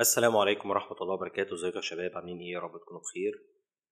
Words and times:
السلام 0.00 0.36
عليكم 0.36 0.70
ورحمة 0.70 0.96
الله 1.00 1.14
وبركاته. 1.14 1.54
ازيكم 1.54 1.76
يا 1.76 1.80
شباب؟ 1.82 2.10
عاملين 2.14 2.38
إيه؟ 2.38 2.52
يا 2.52 2.58
رب 2.58 2.80
تكونوا 2.80 3.00
بخير. 3.00 3.32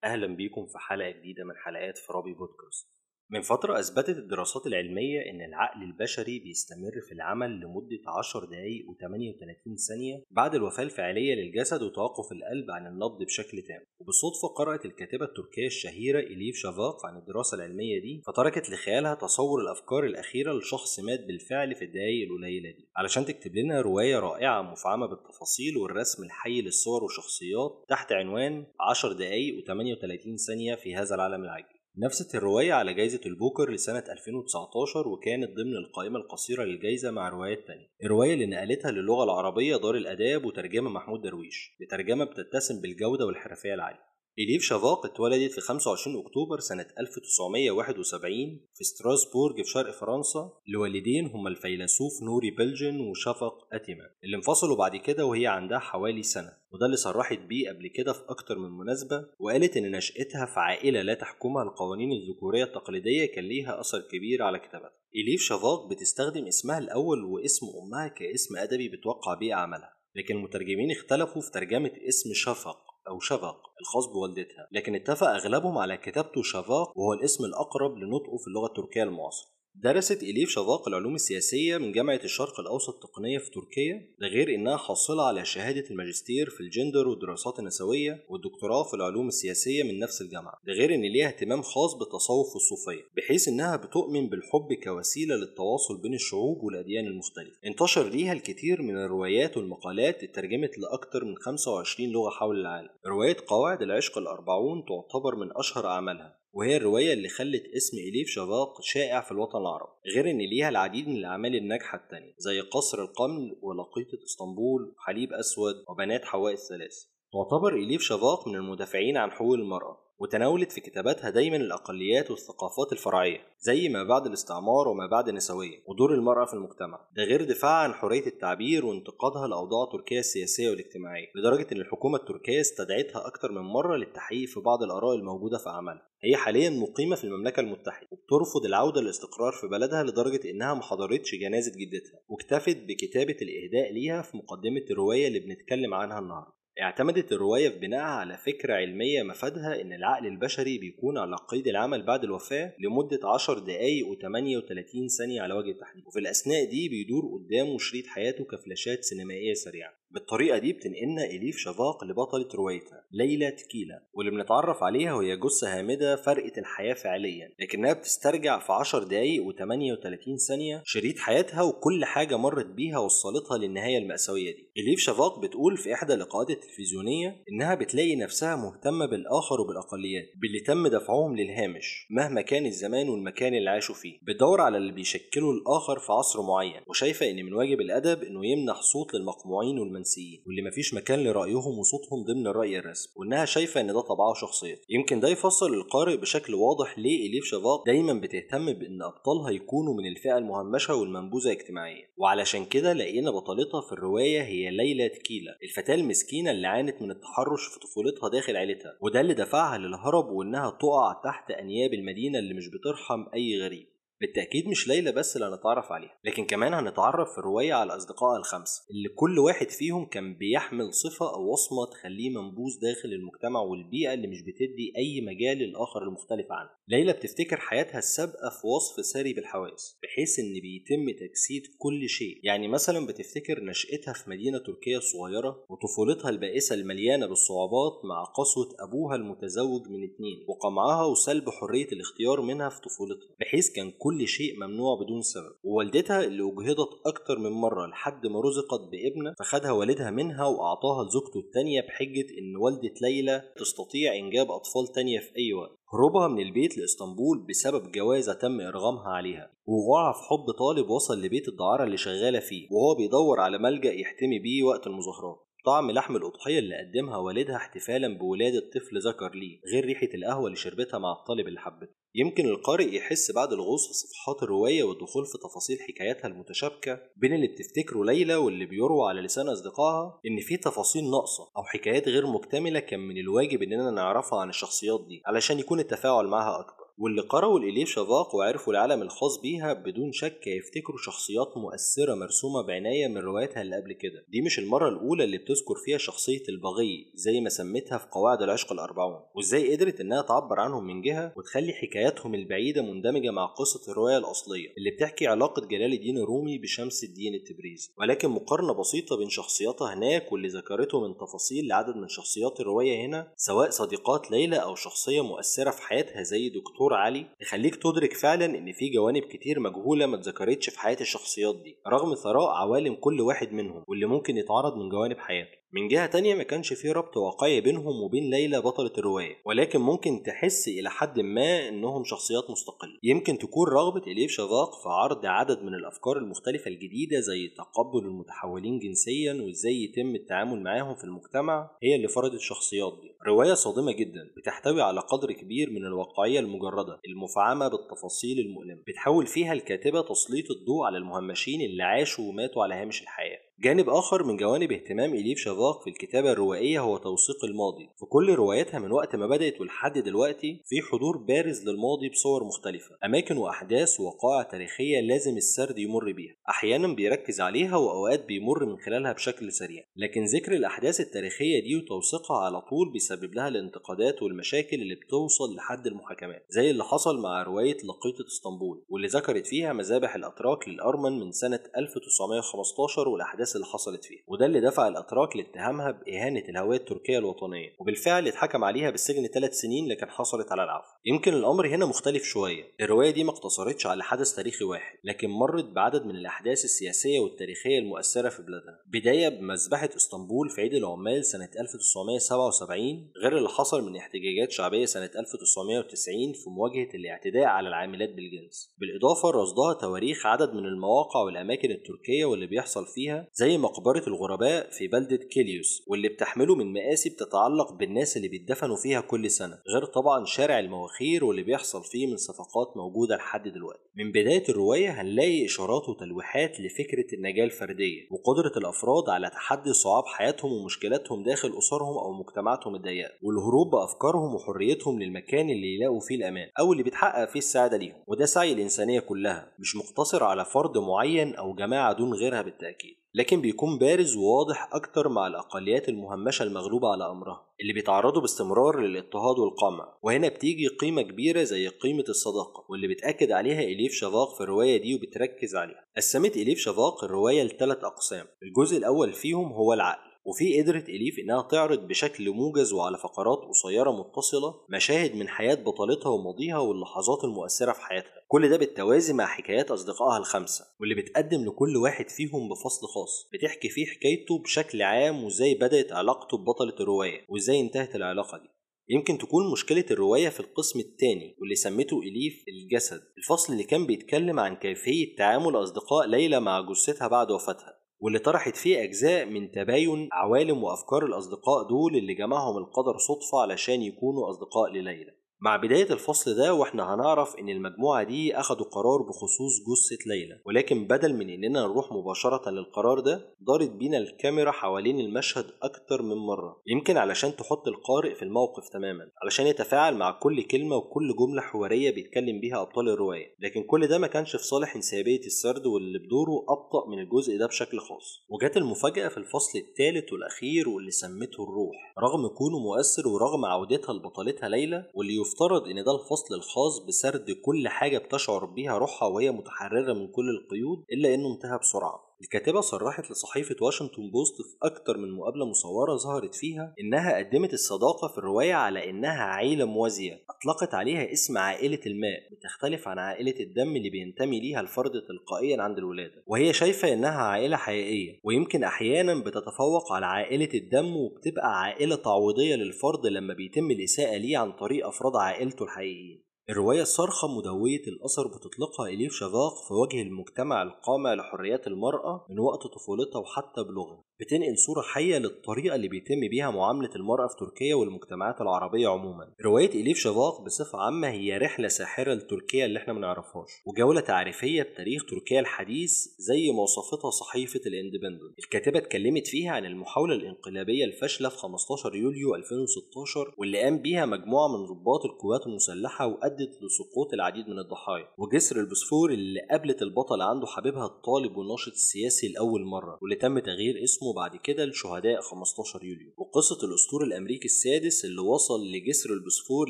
أهلا 0.03 0.35
بيكم 0.35 0.65
في 0.65 0.77
حلقة 0.77 1.09
جديدة 1.09 1.43
من 1.43 1.55
حلقات 1.55 1.97
فرابي 1.97 2.33
بودكاست. 2.33 2.89
من 3.33 3.41
فترة 3.41 3.79
أثبتت 3.79 4.17
الدراسات 4.17 4.67
العلمية 4.67 5.19
إن 5.29 5.41
العقل 5.41 5.83
البشري 5.83 6.39
بيستمر 6.39 7.01
في 7.07 7.11
العمل 7.11 7.59
لمدة 7.59 7.99
10 8.07 8.45
دقايق 8.45 8.85
و38 8.85 9.87
ثانية 9.89 10.23
بعد 10.31 10.55
الوفاة 10.55 10.83
الفعلية 10.83 11.35
للجسد 11.35 11.81
وتوقف 11.81 12.31
القلب 12.31 12.71
عن 12.71 12.87
النبض 12.87 13.23
بشكل 13.23 13.61
تام. 13.61 13.81
وبالصدفة 13.99 14.47
قرأت 14.57 14.85
الكاتبة 14.85 15.25
التركية 15.25 15.67
الشهيرة 15.67 16.19
إليف 16.19 16.55
شافاق 16.55 17.05
عن 17.05 17.17
الدراسة 17.17 17.55
العلمية 17.55 18.01
دي 18.01 18.21
فتركت 18.27 18.69
لخيالها 18.69 19.15
تصور 19.15 19.61
الأفكار 19.61 20.03
الأخيرة 20.03 20.53
لشخص 20.53 20.99
مات 20.99 21.25
بالفعل 21.25 21.75
في 21.75 21.85
الدقايق 21.85 22.31
القليلة 22.31 22.71
دي. 22.71 22.89
علشان 22.97 23.25
تكتب 23.25 23.55
لنا 23.55 23.81
رواية 23.81 24.19
رائعة 24.19 24.61
مفعمة 24.61 25.07
بالتفاصيل 25.07 25.77
والرسم 25.77 26.23
الحي 26.23 26.61
للصور 26.61 27.03
والشخصيات 27.03 27.85
تحت 27.89 28.11
عنوان 28.11 28.65
10 28.79 29.13
دقايق 29.13 29.55
و38 29.55 30.35
ثانية 30.47 30.75
في 30.75 30.95
هذا 30.95 31.15
العالم 31.15 31.43
العجيب. 31.43 31.82
نفست 31.97 32.35
الرواية 32.35 32.73
على 32.73 32.93
جائزة 32.93 33.19
البوكر 33.25 33.71
لسنة 33.71 34.03
2019 34.09 35.07
وكانت 35.07 35.51
ضمن 35.57 35.75
القائمة 35.75 36.19
القصيرة 36.19 36.63
للجائزة 36.63 37.11
مع 37.11 37.29
روايات 37.29 37.67
تانية. 37.67 37.87
الرواية 38.03 38.33
اللي 38.33 38.45
نقلتها 38.45 38.91
للغة 38.91 39.23
العربية 39.23 39.77
دار 39.77 39.95
الآداب 39.95 40.45
وترجمة 40.45 40.89
محمود 40.89 41.21
درويش 41.21 41.75
بترجمة 41.79 42.25
بتتسم 42.25 42.81
بالجودة 42.81 43.25
والحرفية 43.25 43.73
العالية. 43.73 44.12
إليف 44.39 44.63
شافاق 44.63 45.05
اتولدت 45.05 45.51
في 45.51 45.61
25 45.61 46.17
أكتوبر 46.25 46.59
سنة 46.59 46.85
1971 46.99 48.31
في 48.75 48.83
ستراسبورج 48.83 49.55
في 49.55 49.69
شرق 49.69 49.91
فرنسا. 49.91 50.51
لوالدين 50.67 51.25
هما 51.25 51.49
الفيلسوف 51.49 52.11
نوري 52.23 52.51
بلجن 52.51 52.99
وشفق 52.99 53.67
أتيما 53.73 54.03
اللي 54.23 54.37
انفصلوا 54.37 54.75
بعد 54.75 54.95
كده 54.95 55.25
وهي 55.25 55.47
عندها 55.47 55.79
حوالي 55.79 56.23
سنة. 56.23 56.51
وده 56.71 56.85
اللي 56.85 56.97
صرحت 56.97 57.39
بيه 57.39 57.69
قبل 57.69 57.87
كده 57.87 58.13
في 58.13 58.21
أكتر 58.29 58.59
من 58.59 58.69
مناسبة 58.77 59.25
وقالت 59.39 59.77
إن 59.77 59.91
نشأتها 59.91 60.45
في 60.45 60.59
عائلة 60.59 61.01
لا 61.01 61.13
تحكمها 61.13 61.63
القوانين 61.63 62.09
الذكورية 62.11 62.63
التقليدية 62.63 63.25
كان 63.25 63.43
ليها 63.43 63.79
أثر 63.79 64.01
كبير 64.01 64.43
على 64.43 64.59
كتابتها 64.59 64.93
إليف 65.15 65.41
شافاق 65.41 65.89
بتستخدم 65.89 66.45
اسمها 66.47 66.77
الأول 66.77 67.23
واسم 67.23 67.65
أمها 67.83 68.07
كاسم 68.07 68.57
أدبي 68.57 68.89
بتوقع 68.89 69.33
بيه 69.33 69.53
أعمالها 69.53 69.93
لكن 70.15 70.35
المترجمين 70.35 70.91
اختلفوا 70.91 71.41
في 71.41 71.51
ترجمة 71.51 71.91
اسم 72.09 72.29
شفق 72.33 72.92
أو 73.07 73.19
شفق 73.19 73.57
الخاص 73.81 74.05
بوالدتها. 74.05 74.67
لكن 74.71 74.95
اتفق 74.95 75.27
أغلبهم 75.27 75.77
على 75.77 75.97
كتابته 75.97 76.41
شفاق 76.43 76.97
وهو 76.97 77.13
الاسم 77.13 77.45
الأقرب 77.45 77.97
لنطقه 77.97 78.37
في 78.37 78.47
اللغة 78.47 78.67
التركية 78.67 79.03
المعاصرة. 79.03 79.52
درست 79.75 80.23
إليف 80.23 80.49
شفاق 80.49 80.87
العلوم 80.87 81.15
السياسية 81.15 81.77
من 81.77 81.91
جامعة 81.91 82.19
الشرق 82.23 82.59
الأوسط 82.59 82.93
التقنية 82.93 83.37
في 83.37 83.51
تركيا 83.51 84.07
ده 84.19 84.27
غير 84.27 84.55
إنها 84.55 84.77
حاصلة 84.77 85.23
على 85.27 85.45
شهادة 85.45 85.89
الماجستير 85.91 86.49
في 86.49 86.61
الجندر 86.61 87.07
والدراسات 87.07 87.59
النسوية 87.59 88.25
والدكتوراه 88.29 88.83
في 88.83 88.93
العلوم 88.93 89.27
السياسية 89.27 89.83
من 89.83 89.99
نفس 89.99 90.21
الجامعة 90.21 90.53
ده 90.67 90.73
غير 90.73 90.95
إن 90.95 91.01
ليها 91.01 91.27
اهتمام 91.27 91.61
خاص 91.61 91.93
بالتصوف 91.93 92.53
والصوفية 92.53 93.01
بحيث 93.17 93.47
إنها 93.47 93.75
بتؤمن 93.75 94.29
بالحب 94.29 94.73
كوسيلة 94.83 95.35
للتواصل 95.35 96.01
بين 96.01 96.13
الشعوب 96.13 96.63
والأديان 96.63 97.05
المختلفة. 97.05 97.57
انتشر 97.65 98.09
ليها 98.09 98.33
الكثير 98.33 98.81
من 98.81 98.97
الروايات 98.97 99.57
والمقالات 99.57 100.23
اترجمت 100.23 100.77
لأكثر 100.77 101.25
من 101.25 101.35
25 101.37 102.09
لغة 102.09 102.29
حول 102.29 102.59
العالم. 102.59 102.89
رواية 103.07 103.37
قواعد 103.47 103.81
العشق 103.81 104.17
الأربعون 104.17 104.83
تعتبر 104.85 105.35
من 105.35 105.49
أشهر 105.55 105.87
أعمالها. 105.87 106.42
وهي 106.53 106.77
الرواية 106.77 107.13
اللي 107.13 107.29
خلت 107.29 107.63
اسم 107.75 107.97
إليف 107.97 108.27
شفاق 108.27 108.81
شائع 108.81 109.21
في 109.21 109.31
الوطن 109.31 109.57
العربي 109.57 109.91
غير 110.15 110.29
إن 110.29 110.37
ليها 110.37 110.69
العديد 110.69 111.07
من 111.07 111.15
الأعمال 111.15 111.55
الناجحة 111.55 111.97
التانية 111.97 112.33
زي 112.37 112.59
قصر 112.61 113.01
القمل 113.01 113.55
ولقيطة 113.61 114.23
إسطنبول 114.23 114.93
وحليب 114.97 115.33
أسود 115.33 115.75
وبنات 115.89 116.25
حواء 116.25 116.53
الثلاث 116.53 116.93
تعتبر 117.33 117.75
إليف 117.75 118.01
شفاق 118.01 118.47
من 118.47 118.55
المدافعين 118.55 119.17
عن 119.17 119.31
حقوق 119.31 119.53
المرأة. 119.53 120.02
وتناولت 120.23 120.71
في 120.71 120.81
كتاباتها 120.81 121.29
دايما 121.29 121.55
الأقليات 121.57 122.31
والثقافات 122.31 122.91
الفرعية 122.91 123.37
زي 123.59 123.89
ما 123.89 124.03
بعد 124.03 124.25
الاستعمار 124.25 124.87
وما 124.87 125.07
بعد 125.07 125.27
النسوية 125.27 125.83
ودور 125.87 126.13
المرأة 126.13 126.45
في 126.45 126.53
المجتمع 126.53 126.99
ده 127.15 127.23
غير 127.23 127.43
دفاعها 127.43 127.83
عن 127.83 127.93
حرية 127.93 128.27
التعبير 128.27 128.85
وانتقادها 128.85 129.47
لأوضاع 129.47 129.91
تركيا 129.91 130.19
السياسية 130.19 130.69
والاجتماعية 130.69 131.27
لدرجة 131.35 131.67
إن 131.71 131.81
الحكومة 131.81 132.17
التركية 132.17 132.61
استدعتها 132.61 133.27
أكتر 133.27 133.51
من 133.51 133.61
مرة 133.61 133.95
للتحقيق 133.95 134.49
في 134.49 134.59
بعض 134.59 134.83
الآراء 134.83 135.15
الموجودة 135.15 135.57
في 135.57 135.69
أعمالها 135.69 136.07
هي 136.23 136.35
حاليا 136.35 136.69
مقيمة 136.69 137.15
في 137.15 137.23
المملكة 137.23 137.59
المتحدة 137.59 138.07
وبترفض 138.11 138.65
العودة 138.65 139.01
للاستقرار 139.01 139.51
في 139.51 139.67
بلدها 139.67 140.03
لدرجة 140.03 140.49
إنها 140.51 140.73
ما 140.73 140.81
حضرتش 140.81 141.35
جنازة 141.35 141.71
جدتها 141.71 142.19
واكتفت 142.27 142.77
بكتابة 142.77 143.37
الإهداء 143.41 143.93
ليها 143.93 144.21
في 144.21 144.37
مقدمة 144.37 144.85
الرواية 144.91 145.27
اللي 145.27 145.39
بنتكلم 145.39 145.93
عنها 145.93 146.19
النهاردة. 146.19 146.62
اعتمدت 146.81 147.31
الرواية 147.31 147.69
في 147.69 147.79
بنائها 147.79 148.03
على 148.03 148.37
فكرة 148.37 148.73
علمية 148.73 149.23
مفادها 149.23 149.81
إن 149.81 149.93
العقل 149.93 150.27
البشري 150.27 150.77
بيكون 150.77 151.17
على 151.17 151.35
قيد 151.47 151.67
العمل 151.67 152.05
بعد 152.05 152.23
الوفاة 152.23 152.73
لمدة 152.79 153.19
10 153.23 153.59
دقايق 153.59 154.05
و38 154.05 155.17
ثانية 155.17 155.41
على 155.41 155.53
وجه 155.53 155.71
التحديد. 155.71 156.03
وفي 156.07 156.19
الأثناء 156.19 156.65
دي 156.69 156.89
بيدور 156.89 157.23
قدامه 157.25 157.77
شريط 157.77 158.07
حياته 158.07 158.45
كفلاشات 158.45 159.03
سينمائية 159.03 159.53
سريعة. 159.53 160.02
بالطريقة 160.13 160.57
دي 160.57 160.73
بتنقلنا 160.73 161.23
إليف 161.25 161.57
شفاق 161.57 162.03
لبطلة 162.03 162.47
روايتها 162.55 163.03
ليلى 163.11 163.51
تكيلا. 163.51 164.03
واللي 164.13 164.31
بنتعرف 164.31 164.83
عليها 164.83 165.13
وهي 165.13 165.37
جثة 165.37 165.79
هامدة 165.79 166.15
فرقة 166.15 166.51
الحياة 166.59 166.93
فعليا 166.93 167.49
لكنها 167.59 167.93
بتسترجع 167.93 168.59
في 168.59 168.71
10 168.73 169.03
دقايق 169.03 169.43
و38 169.43 170.47
ثانية 170.47 170.81
شريط 170.85 171.17
حياتها 171.17 171.61
وكل 171.61 172.05
حاجة 172.05 172.37
مرت 172.37 172.65
بيها 172.65 172.97
وصلتها 172.97 173.57
للنهاية 173.57 173.97
المأساوية 173.97 174.51
دي. 174.55 174.71
إليف 174.77 174.99
شفاق 174.99 175.39
بتقول 175.39 175.77
في 175.77 175.93
إحدى 175.93 176.13
اللقاءات 176.13 176.49
التلفزيونية 176.49 177.43
إنها 177.51 177.75
بتلاقي 177.75 178.15
نفسها 178.15 178.55
مهتمة 178.55 179.05
بالآخر 179.05 179.61
وبالأقليات 179.61 180.25
باللي 180.41 180.59
تم 180.59 180.87
دفعهم 180.87 181.35
للهامش 181.35 182.07
مهما 182.09 182.41
كان 182.41 182.65
الزمان 182.65 183.09
والمكان 183.09 183.55
اللي 183.55 183.69
عاشوا 183.69 183.95
فيه. 183.95 184.17
بتدور 184.21 184.61
على 184.61 184.77
اللي 184.77 184.91
بيشكلوا 184.91 185.53
الآخر 185.53 185.99
في 185.99 186.11
عصر 186.11 186.41
معين 186.41 186.81
وشايفة 186.87 187.29
إن 187.29 187.45
من 187.45 187.53
واجب 187.53 187.81
الأدب 187.81 188.23
إنه 188.23 188.45
يمنح 188.45 188.81
صوت 188.81 189.13
للمقموعين 189.13 189.79
والمنسيين 190.03 190.43
واللي 190.47 190.61
مفيش 190.61 190.93
مكان 190.93 191.23
لرأيهم 191.23 191.79
وصوتهم 191.79 192.23
ضمن 192.27 192.47
الرأي 192.47 192.79
الرسمي 192.79 193.13
وإنها 193.15 193.45
شايفة 193.45 193.81
إن 193.81 193.87
ده 193.87 194.01
طبعها 194.01 194.31
وشخصيتها 194.31 194.85
يمكن 194.89 195.19
ده 195.19 195.27
يفسر 195.29 195.67
للقارئ 195.69 196.17
بشكل 196.17 196.53
واضح 196.55 196.99
ليه 196.99 197.29
إليف 197.29 197.45
شفاق 197.45 197.85
دايما 197.85 198.13
بتهتم 198.13 198.73
بإن 198.73 199.01
أبطالها 199.01 199.49
يكونوا 199.51 199.93
من 199.93 200.05
الفئة 200.05 200.37
المهمشة 200.37 200.95
والمنبوذة 200.95 201.51
اجتماعيا. 201.51 202.07
وعلشان 202.17 202.65
كده 202.65 202.93
لقينا 202.93 203.31
بطلتها 203.31 203.81
في 203.81 203.91
الرواية 203.91 204.41
هي 204.41 204.69
ليلى 204.69 205.09
تكيلا 205.09 205.57
الفتاة 205.63 205.95
المسكينة 205.95 206.51
اللي 206.51 206.67
عانت 206.67 207.01
من 207.01 207.11
التحرش 207.11 207.67
في 207.67 207.79
طفولتها 207.79 208.29
داخل 208.29 208.57
عيلتها. 208.57 208.97
وده 209.01 209.21
اللي 209.21 209.33
دفعها 209.33 209.77
للهرب 209.77 210.25
وإنها 210.25 210.69
تقع 210.81 211.21
تحت 211.23 211.51
أنياب 211.51 211.93
المدينة 211.93 212.39
اللي 212.39 212.53
مش 212.53 212.67
بترحم 212.67 213.25
أي 213.35 213.61
غريب. 213.61 213.92
بالتأكيد 214.23 214.67
مش 214.67 214.87
ليلى 214.87 215.11
بس 215.11 215.35
اللي 215.35 215.47
هنتعرف 215.47 215.91
عليها 215.91 216.17
لكن 216.25 216.45
كمان 216.45 216.73
هنتعرف 216.73 217.31
في 217.31 217.37
الرواية 217.37 217.73
على 217.73 217.95
أصدقائها 217.95 218.37
الخمسة 218.37 218.81
اللي 218.91 219.09
كل 219.09 219.39
واحد 219.39 219.69
فيهم 219.69 220.05
كان 220.05 220.37
بيحمل 220.37 220.93
صفة 220.93 221.33
أو 221.35 221.51
وصمة 221.51 221.85
تخليه 221.91 222.29
منبوذ 222.29 222.79
داخل 222.81 223.09
المجتمع 223.09 223.59
والبيئة 223.59 224.13
اللي 224.13 224.27
مش 224.27 224.41
بتدي 224.41 224.93
أي 224.97 225.21
مجال 225.21 225.57
للآخر 225.57 226.03
المختلف 226.03 226.51
عنه. 226.51 226.69
ليلى 226.87 227.13
بتفتكر 227.13 227.57
حياتها 227.57 227.97
السابقة 227.97 228.49
في 228.49 228.67
وصف 228.67 229.05
ساري 229.05 229.33
بالحواس 229.33 229.97
بحيث 230.03 230.39
إن 230.39 230.53
بيتم 230.53 231.09
تجسيد 231.19 231.63
كل 231.77 232.09
شيء. 232.09 232.39
يعني 232.43 232.67
مثلا 232.67 233.05
بتفتكر 233.07 233.63
نشأتها 233.63 234.13
في 234.13 234.29
مدينة 234.29 234.57
تركية 234.57 234.99
صغيرة 234.99 235.65
وطفولتها 235.69 236.29
البائسة 236.29 236.75
المليانة 236.75 237.25
بالصعوبات 237.25 238.05
مع 238.05 238.23
قسوة 238.23 238.75
أبوها 238.79 239.15
المتزوج 239.15 239.87
من 239.87 240.03
اتنين 240.03 240.45
وقمعها 240.47 241.05
وسلب 241.05 241.49
حرية 241.49 241.87
الاختيار 241.91 242.41
منها 242.41 242.69
في 242.69 242.81
طفولتها 242.81 243.27
بحيث 243.39 243.69
كان 243.69 243.91
كل 243.91 244.12
كل 244.13 244.27
شيء 244.27 244.59
ممنوع 244.59 244.95
بدون 245.03 245.21
سبب. 245.21 245.55
ووالدتها 245.63 246.23
اللي 246.23 246.43
أجهضت 246.43 246.89
أكتر 247.05 247.39
من 247.39 247.49
مرة 247.49 247.87
لحد 247.87 248.27
ما 248.27 248.41
رزقت 248.41 248.81
بابنة 248.91 249.33
فخدها 249.39 249.71
والدها 249.71 250.11
منها 250.11 250.45
وأعطاها 250.45 251.03
لزوجته 251.03 251.39
التانية 251.39 251.81
بحجة 251.81 252.25
إن 252.39 252.55
والدة 252.55 252.93
ليلى 253.01 253.41
تستطيع 253.57 254.15
إنجاب 254.15 254.51
أطفال 254.51 254.87
تانية 254.87 255.19
في 255.19 255.37
أي 255.37 255.53
وقت. 255.53 255.71
هروبها 255.93 256.27
من 256.27 256.39
البيت 256.39 256.77
لإسطنبول 256.77 257.45
بسبب 257.49 257.91
جوازة 257.91 258.33
تم 258.33 258.61
إرغامها 258.61 259.09
عليها. 259.09 259.51
ووقوعها 259.65 260.13
في 260.13 260.19
حب 260.23 260.51
طالب 260.59 260.89
وصل 260.89 261.21
لبيت 261.21 261.47
الدعارة 261.47 261.83
اللي 261.83 261.97
شغالة 261.97 262.39
فيه 262.39 262.67
وهو 262.71 262.95
بيدور 262.95 263.39
على 263.39 263.57
ملجأ 263.57 263.93
يحتمي 263.93 264.39
بيه 264.39 264.63
وقت 264.63 264.87
المظاهرات. 264.87 265.37
طعم 265.65 265.91
لحم 265.91 266.15
الأضحية 266.15 266.59
اللي 266.59 266.75
قدمها 266.75 267.17
والدها 267.17 267.55
احتفالا 267.55 268.17
بولادة 268.17 268.69
طفل 268.73 268.99
ذكر 268.99 269.35
ليه 269.35 269.59
غير 269.73 269.85
ريحة 269.85 270.09
القهوة 270.13 270.45
اللي 270.45 270.57
شربتها 270.57 270.97
مع 270.97 271.11
الطالب 271.11 271.47
اللي 271.47 271.59
حبته. 271.59 272.02
يمكن 272.15 272.45
القارئ 272.45 272.95
يحس 272.95 273.31
بعد 273.31 273.53
الغوص 273.53 273.87
في 273.87 273.93
صفحات 273.93 274.43
الرواية 274.43 274.83
والدخول 274.83 275.25
في 275.25 275.37
تفاصيل 275.37 275.77
حكاياتها 275.81 276.27
المتشابكة 276.27 276.99
بين 277.17 277.33
اللي 277.33 277.47
بتفتكره 277.47 278.03
ليلى 278.03 278.35
واللي 278.35 278.65
بيروى 278.65 279.09
على 279.09 279.21
لسان 279.21 279.47
أصدقائها 279.49 280.19
إن 280.27 280.39
في 280.39 280.57
تفاصيل 280.57 281.11
ناقصة 281.11 281.43
أو 281.57 281.63
حكايات 281.63 282.07
غير 282.07 282.27
مكتملة 282.27 282.79
كان 282.79 282.99
من 282.99 283.17
الواجب 283.17 283.63
إننا 283.63 283.91
نعرفها 283.91 284.39
عن 284.39 284.49
الشخصيات 284.49 285.05
دي 285.07 285.21
علشان 285.27 285.59
يكون 285.59 285.79
التفاعل 285.79 286.27
معها 286.27 286.59
أكبر. 286.59 286.82
واللي 286.97 287.21
قرأوا 287.21 287.59
الإليف 287.59 287.89
شافاق 287.89 288.35
وعرفوا 288.35 288.73
العالم 288.73 289.01
الخاص 289.01 289.39
بيها 289.41 289.73
بدون 289.73 290.11
شك 290.11 290.39
هيفتكروا 290.47 290.97
شخصيات 290.97 291.47
مؤثرة 291.57 292.15
مرسومة 292.15 292.61
بعناية 292.61 293.07
من 293.07 293.17
رواياتها 293.17 293.61
اللي 293.61 293.75
قبل 293.75 293.93
كده. 293.93 294.25
دي 294.29 294.41
مش 294.41 294.59
المرة 294.59 294.89
الأولى 294.89 295.23
اللي 295.23 295.37
بتذكر 295.37 295.75
فيها 295.85 295.97
شخصية 295.97 296.43
البغي 296.49 297.11
زي 297.13 297.41
ما 297.41 297.49
سميتها 297.49 297.97
في 297.97 298.07
قواعد 298.11 298.41
العشق 298.41 298.71
الأربعون 298.71 299.19
وإزاي 299.35 299.75
قدرت 299.75 299.99
إنها 300.01 300.21
تعبر 300.21 300.59
عنهم 300.59 300.87
من 300.87 301.01
جهة 301.01 301.33
وتخلي 301.37 301.73
حكاياتهم 301.73 302.35
البعيدة 302.35 302.81
مندمجة 302.81 303.31
مع 303.31 303.45
قصة 303.45 303.91
الرواية 303.91 304.17
الأصلية 304.17 304.73
اللي 304.77 304.91
بتحكي 304.91 305.27
علاقة 305.27 305.65
جلال 305.67 305.93
الدين 305.93 306.17
الرومي 306.17 306.57
بشمس 306.57 307.03
الدين 307.03 307.33
التبريزي. 307.35 307.89
ولكن 307.97 308.29
مقارنة 308.29 308.73
بسيطة 308.73 309.17
بين 309.17 309.29
شخصياتها 309.29 309.93
هناك 309.93 310.31
واللي 310.31 310.47
ذكرته 310.47 311.07
من 311.07 311.17
تفاصيل 311.17 311.67
لعدد 311.67 311.95
من 311.95 312.07
شخصيات 312.07 312.59
الرواية 312.59 313.05
هنا 313.05 313.33
سواء 313.37 313.69
صديقات 313.69 314.31
ليلى 314.31 314.55
أو 314.55 314.75
شخصية 314.75 315.21
مؤثرة 315.21 315.71
في 315.71 315.81
حياتها 315.81 316.23
زي 316.23 316.49
دكتور 316.49 316.82
علي 316.93 317.25
تخليك 317.39 317.75
تدرك 317.75 318.13
فعلا 318.13 318.45
إن 318.45 318.71
في 318.71 318.89
جوانب 318.89 319.23
كتير 319.23 319.59
مجهولة 319.59 320.05
ما 320.05 320.15
اتذكرتش 320.15 320.69
في 320.69 320.79
حياة 320.79 320.97
الشخصيات 321.01 321.55
دي 321.55 321.77
رغم 321.87 322.15
ثراء 322.15 322.49
عوالم 322.49 322.95
كل 322.95 323.21
واحد 323.21 323.53
منهم 323.53 323.83
واللي 323.87 324.05
ممكن 324.05 324.37
يتعرض 324.37 324.77
من 324.77 324.89
جوانب 324.89 325.17
حياته. 325.19 325.62
من 325.75 325.87
جهة 325.87 326.05
تانية 326.05 326.35
ما 326.35 326.43
كانش 326.43 326.73
في 326.73 326.91
ربط 326.91 327.17
واقعي 327.17 327.61
بينهم 327.61 328.01
وبين 328.01 328.29
ليلى 328.29 328.61
بطلة 328.61 328.91
الرواية 328.97 329.35
ولكن 329.45 329.79
ممكن 329.79 330.23
تحس 330.25 330.67
إلى 330.67 330.89
حد 330.89 331.19
ما 331.19 331.69
إنهم 331.69 332.03
شخصيات 332.03 332.43
مستقلة. 332.49 332.91
يمكن 333.03 333.37
تكون 333.37 333.67
رغبة 333.69 334.01
إليف 334.07 334.31
شفاق 334.31 334.81
في 334.83 334.89
عرض 334.89 335.25
عدد 335.25 335.63
من 335.63 335.73
الأفكار 335.73 336.17
المختلفة 336.17 336.67
الجديدة 336.67 337.19
زي 337.19 337.47
تقبل 337.47 338.05
المتحولين 338.05 338.79
جنسيا 338.79 339.33
وإزاي 339.33 339.83
يتم 339.83 340.15
التعامل 340.15 340.63
معاهم 340.63 340.95
في 340.95 341.03
المجتمع 341.03 341.69
هي 341.83 341.95
اللي 341.95 342.07
فرضت 342.07 342.33
الشخصيات 342.33 342.93
دي. 343.01 343.15
رواية 343.27 343.53
صادمة 343.53 343.91
جدا 343.91 344.31
بتحتوي 344.37 344.81
على 344.81 344.99
قدر 344.99 345.31
كبير 345.31 345.69
من 345.69 345.85
الواقعية 345.85 346.39
المجردة 346.39 346.99
المفعمة 347.07 347.67
بالتفاصيل 347.67 348.39
المؤلمة 348.39 348.81
بتحاول 348.87 349.27
فيها 349.27 349.53
الكاتبة 349.53 350.01
تسليط 350.01 350.45
الضوء 350.51 350.85
على 350.85 350.97
المهمشين 350.97 351.61
اللي 351.61 351.83
عاشوا 351.83 352.25
وماتوا 352.29 352.63
على 352.63 352.75
هامش 352.75 353.01
الحياة. 353.01 353.39
جانب 353.63 353.89
آخر 353.89 354.23
من 354.23 354.37
جوانب 354.37 354.71
اهتمام 354.71 355.13
إليف 355.13 355.39
شافاق 355.39 355.83
في 355.83 355.89
الكتابة 355.89 356.31
الروائية 356.31 356.79
هو 356.79 356.97
توثيق 356.97 357.45
الماضي. 357.45 357.89
في 357.99 358.05
كل 358.05 358.33
رواياتها 358.33 358.79
من 358.79 358.91
وقت 358.91 359.15
ما 359.15 359.27
بدأت 359.27 359.61
ولحد 359.61 359.97
دلوقتي 359.97 360.61
في 360.65 360.81
حضور 360.81 361.17
بارز 361.17 361.69
للماضي 361.69 362.09
بصور 362.09 362.43
مختلفة. 362.43 362.97
أماكن 363.05 363.37
وأحداث 363.37 363.99
ووقائع 363.99 364.43
تاريخية 364.43 364.99
لازم 364.99 365.37
السرد 365.37 365.77
يمر 365.77 366.11
بيها. 366.11 366.35
أحيانا 366.49 366.87
بيركز 366.87 367.41
عليها 367.41 367.75
وأوقات 367.77 368.25
بيمر 368.25 368.65
من 368.65 368.77
خلالها 368.77 369.13
بشكل 369.13 369.51
سريع. 369.51 369.83
لكن 369.95 370.23
ذكر 370.23 370.51
الأحداث 370.53 370.99
التاريخية 370.99 371.63
دي 371.63 371.75
وتوثيقها 371.75 372.37
على 372.37 372.61
طول 372.61 372.91
بيسبب 372.91 373.33
لها 373.33 373.47
الانتقادات 373.47 374.23
والمشاكل 374.23 374.81
اللي 374.81 374.95
بتوصل 374.95 375.55
لحد 375.55 375.87
المحاكمات 375.87 376.45
زي 376.49 376.71
اللي 376.71 376.83
حصل 376.83 377.21
مع 377.21 377.43
رواية 377.43 377.77
لقيطة 377.77 378.27
إسطنبول 378.27 378.83
واللي 378.89 379.07
ذكرت 379.07 379.47
فيها 379.47 379.73
مذابح 379.73 380.15
الأتراك 380.15 380.69
للأرمن 380.69 381.19
من 381.19 381.31
سنة 381.31 381.59
1915 381.77 383.09
والأحداث 383.09 383.52
اللي 383.55 383.65
حصلت 383.67 384.05
فيها. 384.05 384.23
وده 384.27 384.45
اللي 384.45 384.61
دفع 384.61 384.87
الأتراك 384.87 385.35
لاتهامها 385.35 385.91
بإهانة 385.91 386.43
الهوية 386.49 386.77
التركية 386.77 387.17
الوطنية. 387.17 387.69
وبالفعل 387.79 388.27
اتحكم 388.27 388.63
عليها 388.63 388.89
بالسجن 388.89 389.27
ثلاث 389.27 389.53
سنين 389.53 389.87
لكن 389.87 390.09
حصلت 390.09 390.51
على 390.51 390.63
العفو. 390.63 390.87
يمكن 391.05 391.33
الأمر 391.33 391.67
هنا 391.67 391.85
مختلف 391.85 392.23
شوية. 392.23 392.63
الرواية 392.81 393.11
دي 393.11 393.23
ما 393.23 393.31
اقتصرتش 393.31 393.87
على 393.87 394.03
حدث 394.03 394.35
تاريخي 394.35 394.65
واحد 394.65 394.97
لكن 395.03 395.29
مرت 395.29 395.65
بعدد 395.65 396.05
من 396.05 396.15
الأحداث 396.15 396.65
السياسية 396.65 397.19
والتاريخية 397.19 397.79
المؤثرة 397.79 398.29
في 398.29 398.41
بلادها. 398.41 398.79
بداية 398.87 399.29
بمذبحة 399.29 399.89
إسطنبول 399.95 400.49
في 400.49 400.61
عيد 400.61 400.73
العمال 400.73 401.25
سنة 401.25 401.49
1977 401.59 403.11
غير 403.23 403.37
اللي 403.37 403.49
حصل 403.49 403.85
من 403.85 403.95
احتجاجات 403.95 404.51
شعبية 404.51 404.85
سنة 404.85 405.09
1990 405.19 406.33
في 406.33 406.49
مواجهة 406.49 406.89
الاعتداء 406.95 407.43
على 407.45 407.67
العاملات 407.67 408.09
بالجنس. 408.09 408.73
بالإضافة 408.77 409.29
رصدها 409.29 409.73
تواريخ 409.73 410.25
عدد 410.25 410.53
من 410.53 410.65
المواقع 410.65 411.19
والأماكن 411.19 411.71
التركية 411.71 412.25
واللي 412.25 412.47
بيحصل 412.47 412.85
فيها 412.95 413.27
زي 413.35 413.57
مقبرة 413.57 414.03
الغرباء 414.07 414.69
في 414.69 414.87
بلدة 414.87 415.15
كيليوس 415.17 415.83
واللي 415.87 416.09
بتحمله 416.09 416.55
من 416.55 416.73
مآسي 416.73 417.09
بتتعلق 417.09 417.73
بالناس 417.73 418.17
اللي 418.17 418.27
بيدفنوا 418.27 418.75
فيها 418.75 419.01
كل 419.01 419.29
سنة 419.29 419.57
غير 419.73 419.85
طبعا 419.85 420.25
شارع 420.25 420.59
المواخير 420.59 421.25
واللي 421.25 421.43
بيحصل 421.43 421.83
فيه 421.83 422.07
من 422.07 422.17
صفقات 422.17 422.77
موجودة 422.77 423.15
لحد 423.15 423.47
دلوقتي. 423.47 423.83
من 423.97 424.11
بداية 424.11 424.43
الرواية 424.49 425.01
هنلاقي 425.01 425.45
إشارات 425.45 425.89
وتلويحات 425.89 426.59
لفكرة 426.59 427.05
النجاة 427.13 427.43
الفردية 427.43 428.01
وقدرة 428.11 428.51
الأفراد 428.57 429.09
على 429.09 429.29
تحدي 429.29 429.73
صعاب 429.73 430.03
حياتهم 430.05 430.51
ومشكلاتهم 430.51 431.23
داخل 431.23 431.57
أسرهم 431.57 431.97
أو 431.97 432.13
مجتمعاتهم 432.19 432.75
الضيقة 432.75 433.09
والهروب 433.23 433.71
بأفكارهم 433.71 434.35
وحريتهم 434.35 434.99
للمكان 434.99 435.49
اللي 435.49 435.75
يلاقوا 435.75 435.99
فيه 435.99 436.15
الأمان 436.15 436.47
أو 436.59 436.73
اللي 436.73 436.83
بتحقق 436.83 437.29
فيه 437.29 437.39
السعادة 437.39 437.77
ليهم. 437.77 438.03
وده 438.07 438.25
سعي 438.25 438.53
الإنسانية 438.53 438.99
كلها 438.99 439.51
مش 439.59 439.75
مقتصر 439.75 440.23
على 440.23 440.45
فرد 440.45 440.77
معين 440.77 441.35
أو 441.35 441.55
جماعة 441.55 441.93
دون 441.93 442.13
غيرها 442.13 442.41
بالتأكيد. 442.41 443.02
لكن 443.15 443.41
بيكون 443.41 443.77
بارز 443.77 444.15
وواضح 444.15 444.69
أكتر 444.73 445.09
مع 445.09 445.27
الأقليات 445.27 445.89
المهمشة 445.89 446.43
المغلوبة 446.43 446.87
على 446.91 447.09
أمرها 447.11 447.47
اللي 447.61 447.73
بيتعرضوا 447.73 448.21
باستمرار 448.21 448.79
للاضطهاد 448.79 449.39
والقمع. 449.39 449.97
وهنا 450.03 450.27
بتيجي 450.27 450.67
قيمة 450.67 451.01
كبيرة 451.01 451.43
زي 451.43 451.67
قيمة 451.67 452.03
الصداقة 452.09 452.65
واللي 452.69 452.87
بتأكد 452.87 453.31
عليها 453.31 453.61
إليف 453.61 453.93
شافاق 453.93 454.35
في 454.35 454.41
الرواية 454.41 454.81
دي 454.81 454.95
وبتركز 454.95 455.55
عليها. 455.55 455.85
قسمت 455.97 456.37
إليف 456.37 456.59
شافاق 456.59 457.03
الرواية 457.03 457.43
لثلاث 457.43 457.83
أقسام 457.83 458.25
الجزء 458.43 458.77
الأول 458.77 459.13
فيهم 459.13 459.53
هو 459.53 459.73
العقل. 459.73 460.12
وفي 460.25 460.61
قدرت 460.61 460.89
إليف 460.89 461.19
إنها 461.19 461.41
تعرض 461.41 461.87
بشكل 461.87 462.29
موجز 462.29 462.73
وعلى 462.73 462.97
فقرات 462.97 463.37
قصيرة 463.37 463.91
متصلة 463.91 464.55
مشاهد 464.69 465.15
من 465.15 465.27
حياة 465.27 465.55
بطلتها 465.55 466.09
وماضيها 466.09 466.57
واللحظات 466.57 467.23
المؤثرة 467.23 467.71
في 467.73 467.81
حياتها. 467.81 468.23
كل 468.27 468.49
ده 468.49 468.57
بالتوازي 468.57 469.13
مع 469.13 469.25
حكايات 469.25 469.71
أصدقائها 469.71 470.17
الخمسة 470.17 470.65
واللي 470.79 470.95
بتقدم 470.95 471.45
لكل 471.45 471.77
واحد 471.77 472.09
فيهم 472.09 472.49
بفصل 472.49 472.87
خاص. 472.87 473.29
بتحكي 473.33 473.69
فيه 473.69 473.85
حكايته 473.85 474.39
بشكل 474.39 474.81
عام 474.81 475.23
وإزاي 475.23 475.55
بدأت 475.55 475.91
علاقته 475.91 476.37
ببطلة 476.37 476.75
الرواية 476.79 477.25
وإزاي 477.29 477.59
انتهت 477.59 477.95
العلاقة 477.95 478.37
دي. 478.37 478.49
يمكن 478.89 479.17
تكون 479.17 479.51
مشكلة 479.51 479.85
الرواية 479.91 480.29
في 480.29 480.39
القسم 480.39 480.79
الثاني 480.79 481.35
واللي 481.39 481.55
سمته 481.55 481.99
إليف 481.99 482.43
الجسد 482.47 483.01
الفصل 483.17 483.53
اللي 483.53 483.63
كان 483.63 483.85
بيتكلم 483.85 484.39
عن 484.39 484.55
كيفية 484.55 485.15
تعامل 485.15 485.55
أصدقاء 485.63 486.07
ليلى 486.07 486.39
مع 486.39 486.61
جثتها 486.61 487.07
بعد 487.07 487.31
وفاتها. 487.31 487.82
واللي 488.03 488.19
طرحت 488.19 488.55
فيه 488.55 488.83
أجزاء 488.83 489.25
من 489.25 489.51
تباين 489.51 490.09
عوالم 490.11 490.63
وأفكار 490.63 491.05
الأصدقاء 491.05 491.67
دول 491.67 491.95
اللي 491.95 492.13
جمعهم 492.13 492.57
القدر 492.57 492.97
صدفة 492.97 493.41
علشان 493.41 493.81
يكونوا 493.81 494.29
أصدقاء 494.29 494.71
لليلى 494.71 495.11
مع 495.43 495.55
بداية 495.57 495.93
الفصل 495.93 496.35
ده 496.35 496.53
وإحنا 496.53 496.93
هنعرف 496.93 497.35
إن 497.35 497.49
المجموعة 497.49 498.03
دي 498.03 498.35
أخدوا 498.39 498.65
قرار 498.65 499.01
بخصوص 499.01 499.53
جثة 499.59 500.09
ليلى. 500.09 500.41
ولكن 500.45 500.87
بدل 500.87 501.13
من 501.13 501.29
إننا 501.29 501.61
نروح 501.61 501.91
مباشرة 501.91 502.49
للقرار 502.49 502.99
ده 502.99 503.35
دارت 503.39 503.69
بينا 503.69 503.97
الكاميرا 503.97 504.51
حوالين 504.51 504.99
المشهد 504.99 505.45
أكتر 505.63 506.01
من 506.01 506.15
مرة. 506.15 506.61
يمكن 506.67 506.97
علشان 506.97 507.35
تحط 507.35 507.67
القارئ 507.67 508.13
في 508.15 508.23
الموقف 508.23 508.69
تماما 508.69 509.03
علشان 509.23 509.47
يتفاعل 509.47 509.95
مع 509.95 510.11
كل 510.11 510.41
كلمة 510.43 510.75
وكل 510.75 511.15
جملة 511.19 511.41
حوارية 511.41 511.91
بيتكلم 511.91 512.39
بيها 512.39 512.61
أبطال 512.61 512.89
الرواية. 512.89 513.35
لكن 513.39 513.63
كل 513.63 513.87
ده 513.87 513.97
ما 513.97 514.07
كانش 514.07 514.35
في 514.35 514.43
صالح 514.43 514.75
إنسيابية 514.75 515.19
السرد 515.25 515.65
واللي 515.65 515.99
بدوره 515.99 516.45
أبطأ 516.49 516.89
من 516.89 516.99
الجزء 516.99 517.37
ده 517.37 517.47
بشكل 517.47 517.79
خاص. 517.79 518.25
وجات 518.29 518.57
المفاجأة 518.57 519.07
في 519.07 519.17
الفصل 519.17 519.59
الثالث 519.59 520.13
والأخير 520.13 520.69
واللي 520.69 520.91
سمته 520.91 521.43
الروح. 521.43 521.75
رغم 522.03 522.27
كونه 522.27 522.59
مؤثر 522.59 523.07
ورغم 523.07 523.45
عودتها 523.45 523.93
لبطلتها 523.93 524.49
ليلى 524.49 524.91
واللي 524.93 525.13
يفترض 525.33 525.67
إن 525.67 525.83
ده 525.83 525.95
الفصل 525.95 526.35
الخاص 526.35 526.79
بسرد 526.79 527.31
كل 527.31 527.67
حاجة 527.67 527.97
بتشعر 527.97 528.45
بيها 528.45 528.77
روحها 528.77 529.07
وهي 529.09 529.31
متحررة 529.31 529.93
من 529.93 530.07
كل 530.07 530.29
القيود 530.29 530.85
إلا 530.91 531.13
إنه 531.13 531.33
انتهى 531.33 531.57
بسرعة. 531.57 532.12
الكاتبة 532.23 532.61
صرحت 532.61 533.11
لصحيفة 533.11 533.55
واشنطن 533.61 534.11
بوست 534.11 534.41
في 534.41 534.57
أكتر 534.63 534.97
من 534.97 535.11
مقابلة 535.11 535.45
مصورة 535.45 535.95
ظهرت 535.95 536.35
فيها 536.35 536.73
إنها 536.79 537.17
قدمت 537.17 537.53
الصداقة 537.53 538.07
في 538.07 538.17
الرواية 538.17 538.53
على 538.53 538.89
إنها 538.89 539.23
عيلة 539.23 539.65
موازية 539.65 540.23
أطلقت 540.29 540.73
عليها 540.73 541.11
اسم 541.11 541.37
عائلة 541.37 541.79
الماء 541.85 542.19
بتختلف 542.31 542.87
عن 542.87 542.99
عائلة 542.99 543.39
الدم 543.39 543.75
اللي 543.75 543.89
بينتمي 543.89 544.39
ليها 544.39 544.61
الفرد 544.61 544.91
تلقائيا 545.07 545.61
عند 545.61 545.77
الولادة 545.77 546.23
وهي 546.27 546.53
شايفة 546.53 546.93
إنها 546.93 547.21
عائلة 547.21 547.57
حقيقية 547.57 548.19
ويمكن 548.23 548.63
أحيانا 548.63 549.15
بتتفوق 549.23 549.91
على 549.93 550.05
عائلة 550.05 550.49
الدم 550.53 550.95
وبتبقى 550.95 551.61
عائلة 551.61 551.95
تعويضية 551.95 552.55
للفرد 552.55 553.05
لما 553.05 553.33
بيتم 553.33 553.71
الإساءة 553.71 554.17
ليه 554.17 554.37
عن 554.37 554.51
طريق 554.51 554.87
أفراد 554.87 555.15
عائلته 555.15 555.63
الحقيقيين. 555.63 556.23
الرواية 556.49 556.81
الصارخة 556.81 557.27
مدوية 557.27 557.87
الأثر 557.87 558.27
بتطلقها 558.27 558.87
إليف 558.87 559.13
شافاق 559.13 559.53
في 559.67 559.73
وجه 559.73 560.01
المجتمع 560.01 560.63
القامع 560.63 561.13
لحريات 561.13 561.67
المرأة 561.67 562.25
من 562.29 562.39
وقت 562.39 562.67
طفولتها 562.67 563.19
وحتى 563.19 563.63
بلوغها. 563.63 564.03
بتنقل 564.23 564.57
صورة 564.57 564.81
حية 564.81 565.17
للطريقة 565.17 565.75
اللي 565.75 565.87
بيتم 565.87 566.19
بيها 566.19 566.51
معاملة 566.51 566.89
المرأة 566.95 567.27
في 567.27 567.35
تركيا 567.39 567.75
والمجتمعات 567.75 568.41
العربية 568.41 568.87
عموما. 568.87 569.33
رواية 569.45 569.69
إليف 569.81 569.97
شفاق 569.97 570.41
بصفة 570.41 570.79
عامة 570.79 571.07
هي 571.09 571.37
رحلة 571.37 571.67
ساحرة 571.67 572.13
لتركيا 572.13 572.65
اللي 572.65 572.79
إحنا 572.79 572.93
منعرفهاش 572.93 573.49
وجولة 573.65 574.01
تعريفية 574.01 574.63
بتاريخ 574.63 575.05
تركيا 575.05 575.39
الحديث 575.39 576.07
زي 576.17 576.51
ما 576.51 576.61
وصفتها 576.61 577.11
صحيفة 577.11 577.61
الإندبندنت. 577.65 578.39
الكاتبة 578.39 578.79
اتكلمت 578.79 579.27
فيها 579.27 579.51
عن 579.51 579.65
المحاولة 579.65 580.15
الإنقلابية 580.15 580.85
الفاشلة 580.85 581.29
في 581.29 581.37
15 581.37 581.95
يوليو 581.95 582.35
2016 582.35 583.33
واللي 583.37 583.61
قام 583.63 583.77
بيها 583.81 584.05
مجموعة 584.05 584.47
من 584.47 584.65
ضباط 584.65 585.05
القوات 585.05 585.47
المسلحة 585.47 586.07
وأدت 586.07 586.59
لسقوط 586.63 587.13
العديد 587.13 587.49
من 587.49 587.59
الضحايا. 587.59 588.07
وجسر 588.17 588.59
البوسفور 588.59 589.11
اللي 589.11 589.39
قابلت 589.51 589.81
البطل 589.81 590.21
عنده 590.21 590.47
حبيبها 590.47 590.85
الطالب 590.85 591.37
والناشط 591.37 591.71
السياسي 591.71 592.27
لأول 592.27 592.65
مرة 592.65 592.97
واللي 593.01 593.15
تم 593.15 593.39
تغيير 593.39 593.83
اسمه 593.83 594.12
بعد 594.13 594.35
كده 594.35 594.65
لشهداء 594.65 595.21
15 595.21 595.83
يوليو. 595.83 596.13
وقصة 596.17 596.67
الأسطول 596.67 597.03
الأمريكي 597.03 597.45
السادس 597.45 598.05
اللي 598.05 598.21
وصل 598.21 598.71
لجسر 598.71 599.13
البوسفور 599.13 599.69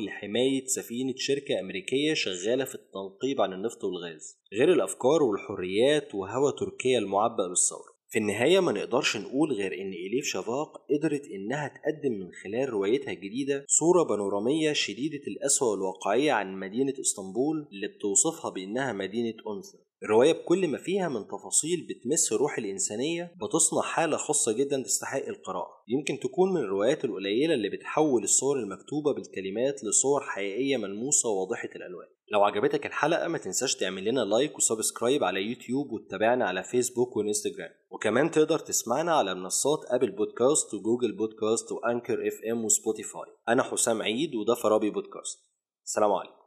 لحماية 0.00 0.66
سفينة 0.66 1.14
شركة 1.16 1.60
أمريكية 1.60 2.14
شغالة 2.14 2.64
في 2.64 2.74
التنقيب 2.74 3.40
عن 3.40 3.52
النفط 3.52 3.84
والغاز 3.84 4.36
غير 4.52 4.72
الأفكار 4.72 5.22
والحريات 5.22 6.14
وهوى 6.14 6.52
تركيا 6.58 6.98
المعبأ 6.98 7.48
بالثورة. 7.48 7.94
في 8.14 8.20
النهاية 8.20 8.60
ما 8.60 8.72
نقدرش 8.72 9.16
نقول 9.16 9.52
غير 9.52 9.74
إن 9.74 9.92
إليف 9.92 10.24
شفاق 10.24 10.86
قدرت 10.90 11.26
إنها 11.26 11.68
تقدم 11.68 12.12
من 12.12 12.32
خلال 12.32 12.68
روايتها 12.68 13.12
الجديدة 13.12 13.64
صورة 13.68 14.02
بانورامية 14.02 14.72
شديدة 14.72 15.20
القسوة 15.28 15.70
والواقعية 15.70 16.32
عن 16.32 16.58
مدينة 16.58 16.94
إسطنبول 17.00 17.68
اللي 17.72 17.88
بتوصفها 17.88 18.50
بإنها 18.50 18.92
مدينة 18.92 19.34
أنثى. 19.56 19.83
الرواية 20.04 20.32
بكل 20.32 20.68
ما 20.68 20.78
فيها 20.78 21.08
من 21.08 21.26
تفاصيل 21.26 21.86
بتمس 21.88 22.32
الروح 22.32 22.58
الإنسانية 22.58 23.34
بتصنع 23.42 23.82
حالة 23.82 24.16
خاصة 24.16 24.52
جدا 24.52 24.82
تستحق 24.82 25.26
القراءة. 25.26 25.82
يمكن 25.88 26.18
تكون 26.20 26.54
من 26.54 26.60
الروايات 26.60 27.04
القليلة 27.04 27.54
اللي 27.54 27.68
بتحول 27.68 28.22
الصور 28.22 28.56
المكتوبة 28.56 29.14
بالكلمات 29.14 29.84
لصور 29.84 30.20
حقيقية 30.20 30.76
ملموسة 30.76 31.28
وواضحة 31.28 31.68
الألوان. 31.76 32.06
لو 32.32 32.44
عجبتك 32.44 32.86
الحلقة 32.86 33.28
ما 33.28 33.38
تنساش 33.38 33.74
تعمل 33.76 34.04
لنا 34.04 34.20
like 34.20 34.56
و 34.56 34.63
subscribe 34.63 35.24
على 35.24 35.42
يوتيوب 35.42 35.92
وتتابعنا 35.92 36.44
على 36.44 36.62
فيسبوك 36.62 37.16
وإنستجرام. 37.16 37.70
وكمان 37.90 38.30
تقدر 38.30 38.58
تسمعنا 38.58 39.14
على 39.14 39.34
منصات 39.34 39.80
أبل 39.90 40.10
بودكاست 40.10 40.74
وجوجل 40.74 41.12
بودكاست 41.16 41.72
وأنكر 41.72 42.28
إف 42.28 42.34
إم 42.50 42.64
وسبوتيفاي. 42.64 43.26
أنا 43.48 43.62
حسام 43.62 44.02
عيد 44.02 44.34
وده 44.34 44.54
فرابي 44.54 44.90
بودكاست. 44.90 45.38
سلام 45.84 46.12
عليكم. 46.12 46.43